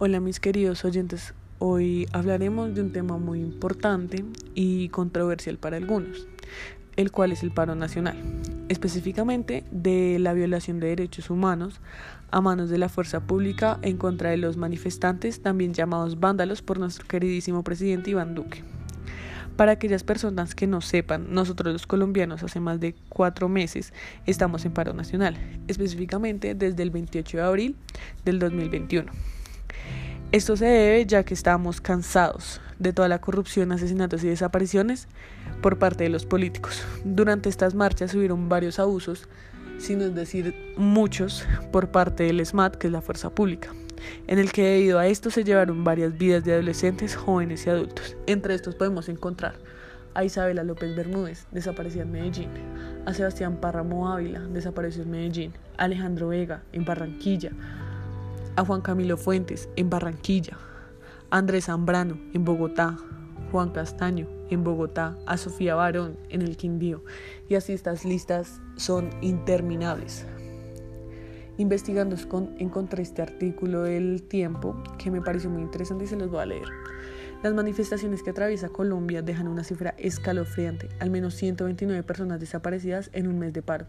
[0.00, 4.24] Hola mis queridos oyentes, hoy hablaremos de un tema muy importante
[4.54, 6.28] y controversial para algunos,
[6.94, 8.16] el cual es el paro nacional,
[8.68, 11.80] específicamente de la violación de derechos humanos
[12.30, 16.78] a manos de la fuerza pública en contra de los manifestantes, también llamados vándalos por
[16.78, 18.62] nuestro queridísimo presidente Iván Duque.
[19.56, 23.92] Para aquellas personas que no sepan, nosotros los colombianos hace más de cuatro meses
[24.26, 27.76] estamos en paro nacional, específicamente desde el 28 de abril
[28.24, 29.37] del 2021.
[30.30, 35.08] Esto se debe ya que estamos cansados de toda la corrupción, asesinatos y desapariciones
[35.62, 36.84] por parte de los políticos.
[37.02, 39.26] Durante estas marchas hubieron varios abusos,
[39.78, 43.70] sin decir muchos, por parte del SMAT, que es la fuerza pública,
[44.26, 48.14] en el que debido a esto se llevaron varias vidas de adolescentes, jóvenes y adultos.
[48.26, 49.54] Entre estos podemos encontrar
[50.12, 52.50] a Isabela López Bermúdez, desaparecida en Medellín,
[53.06, 57.52] a Sebastián Párramo Ávila, desapareció en Medellín, a Alejandro Vega, en Barranquilla,
[58.58, 60.58] a Juan Camilo Fuentes en Barranquilla,
[61.30, 62.96] Andrés Zambrano en Bogotá,
[63.52, 67.04] Juan Castaño en Bogotá, a Sofía Barón en el Quindío.
[67.48, 70.26] Y así estas listas son interminables.
[71.58, 72.16] Investigando
[72.58, 76.46] encontré este artículo del tiempo que me pareció muy interesante y se los voy a
[76.46, 76.68] leer.
[77.42, 83.26] Las manifestaciones que atraviesa Colombia dejan una cifra escalofriante, al menos 129 personas desaparecidas en
[83.26, 83.86] un mes de paro.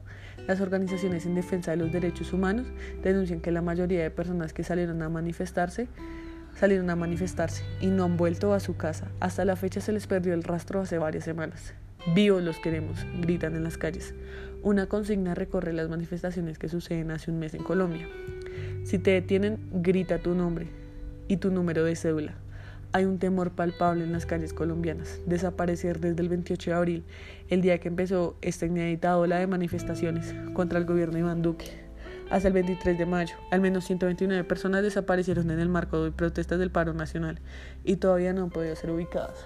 [0.47, 2.65] Las organizaciones en defensa de los derechos humanos
[3.03, 5.87] denuncian que la mayoría de personas que salieron a manifestarse
[6.55, 9.07] salieron a manifestarse y no han vuelto a su casa.
[9.19, 11.73] Hasta la fecha se les perdió el rastro hace varias semanas.
[12.15, 14.13] Vivos los queremos, gritan en las calles.
[14.61, 18.09] Una consigna recorre las manifestaciones que suceden hace un mes en Colombia.
[18.83, 20.67] Si te detienen, grita tu nombre
[21.29, 22.33] y tu número de cédula.
[22.91, 25.21] Hay un temor palpable en las calles colombianas.
[25.25, 27.03] Desaparecer desde el 28 de abril,
[27.47, 31.67] el día que empezó esta inédita ola de manifestaciones contra el gobierno de Iván Duque.
[32.29, 36.59] Hasta el 23 de mayo, al menos 129 personas desaparecieron en el marco de protestas
[36.59, 37.39] del paro nacional
[37.85, 39.45] y todavía no han podido ser ubicadas.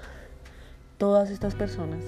[0.97, 2.03] Todas estas personas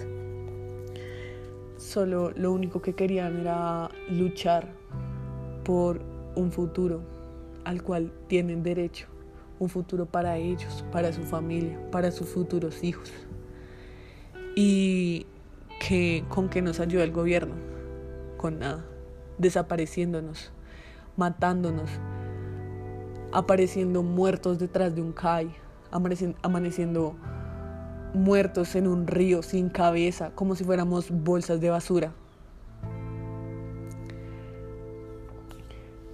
[1.95, 4.67] solo lo único que querían era luchar
[5.63, 6.01] por
[6.35, 7.01] un futuro
[7.63, 9.07] al cual tienen derecho
[9.59, 13.13] un futuro para ellos, para su familia, para sus futuros hijos.
[14.57, 15.25] Y
[15.79, 17.55] que con que nos ayuda el gobierno,
[18.35, 18.84] con nada,
[19.38, 20.51] desapareciéndonos,
[21.16, 21.89] matándonos,
[23.31, 25.50] apareciendo muertos detrás de un CAI,
[26.41, 27.16] amaneciendo
[28.16, 32.14] muertos en un río sin cabeza, como si fuéramos bolsas de basura.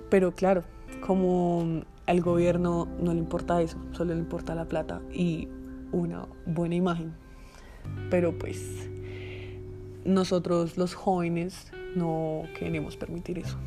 [0.10, 0.64] Pero claro,
[1.06, 5.48] como al gobierno no le importa eso, solo le importa la plata y
[5.92, 7.14] una buena imagen.
[8.10, 8.90] Pero pues
[10.04, 13.58] nosotros los jóvenes no queremos permitir eso.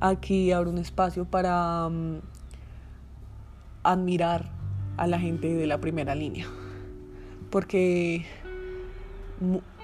[0.00, 2.20] Aquí abro un espacio para mm,
[3.82, 4.50] admirar
[4.96, 6.46] a la gente de la primera línea.
[7.50, 8.24] Porque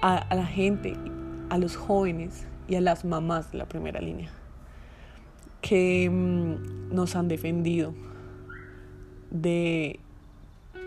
[0.02, 0.94] a la gente,
[1.50, 4.30] a los jóvenes y a las mamás de la primera línea
[5.66, 7.92] que mm, nos han defendido
[9.30, 9.98] de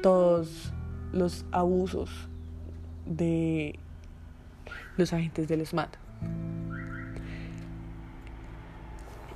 [0.01, 0.71] todos
[1.11, 2.09] los abusos
[3.05, 3.77] de
[4.95, 5.97] los agentes del SMAT.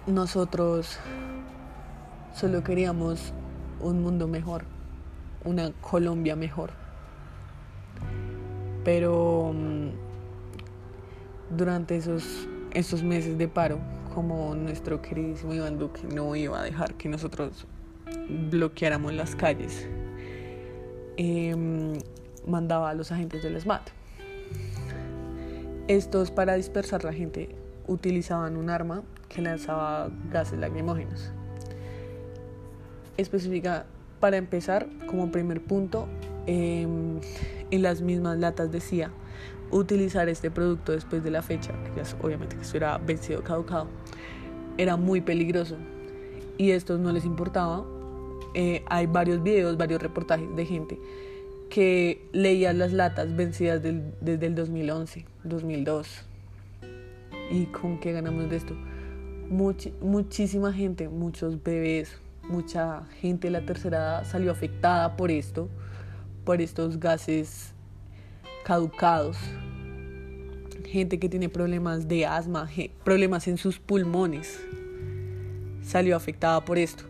[0.08, 0.98] Nosotros
[2.34, 3.34] solo queríamos
[3.82, 4.64] un mundo mejor,
[5.44, 6.83] una Colombia mejor.
[8.84, 9.90] Pero mm,
[11.58, 13.80] durante esos, esos meses de paro,
[14.14, 17.66] como nuestro queridísimo Iván Duque no iba a dejar que nosotros
[18.52, 19.88] bloqueáramos las calles,
[21.18, 21.94] em,
[22.48, 23.90] mandaba a los agentes del SMAT.
[25.88, 27.50] Estos para dispersar la gente
[27.88, 31.32] utilizaban un arma que lanzaba gases lacrimógenos.
[33.18, 33.86] Específica,
[34.20, 36.08] para empezar, como primer punto,
[36.46, 37.20] em,
[37.72, 39.12] en las mismas latas decía
[39.72, 41.74] utilizar este producto después de la fecha,
[42.22, 43.88] obviamente que esto era vencido, caducado,
[44.78, 45.78] era muy peligroso
[46.58, 47.84] y estos no les importaba.
[48.54, 51.00] Eh, hay varios videos, varios reportajes de gente
[51.70, 56.08] que leía las latas vencidas desde el 2011, 2002.
[57.50, 58.76] ¿Y con qué ganamos de esto?
[59.50, 65.70] muchísima gente, muchos bebés, mucha gente de la tercera edad salió afectada por esto,
[66.44, 67.74] por estos gases
[68.64, 69.38] caducados,
[70.86, 72.70] gente que tiene problemas de asma,
[73.04, 74.60] problemas en sus pulmones,
[75.84, 77.04] salió afectada por esto.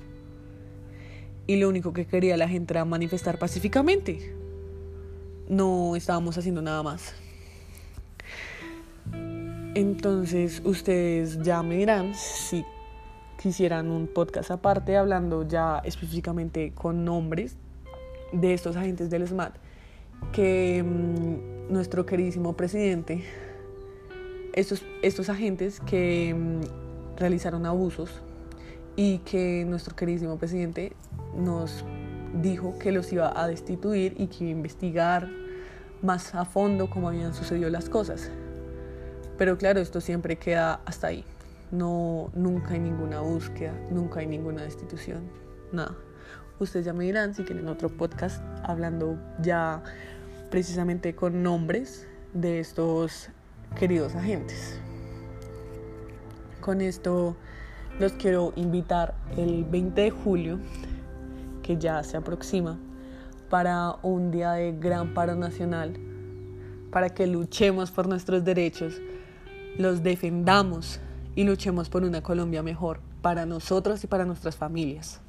[1.45, 4.33] Y lo único que quería la gente era manifestar pacíficamente.
[5.49, 7.13] No estábamos haciendo nada más.
[9.75, 12.63] Entonces ustedes ya me dirán si,
[13.41, 17.57] que hicieran un podcast aparte hablando ya específicamente con nombres
[18.33, 19.55] de estos agentes del SMAT
[20.31, 23.23] que mm, nuestro queridísimo presidente,
[24.53, 28.21] estos, estos agentes que mm, realizaron abusos
[28.95, 30.93] y que nuestro queridísimo presidente
[31.35, 31.83] nos
[32.41, 35.29] dijo que los iba a destituir y que iba a investigar
[36.01, 38.29] más a fondo cómo habían sucedido las cosas.
[39.37, 41.23] Pero claro, esto siempre queda hasta ahí.
[41.71, 45.23] No, nunca hay ninguna búsqueda, nunca hay ninguna destitución,
[45.71, 45.95] nada.
[46.63, 49.83] Ustedes ya me dirán si quieren otro podcast hablando ya
[50.49, 53.27] precisamente con nombres de estos
[53.77, 54.79] queridos agentes.
[56.61, 57.35] Con esto
[57.99, 60.59] los quiero invitar el 20 de julio,
[61.63, 62.79] que ya se aproxima,
[63.49, 65.97] para un día de gran paro nacional,
[66.91, 69.01] para que luchemos por nuestros derechos,
[69.77, 71.01] los defendamos
[71.35, 75.19] y luchemos por una Colombia mejor para nosotros y para nuestras familias.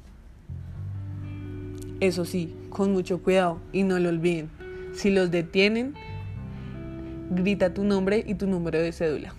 [1.99, 4.49] Eso sí, con mucho cuidado y no lo olviden.
[4.93, 5.93] Si los detienen,
[7.31, 9.33] grita tu nombre y tu número de cédula.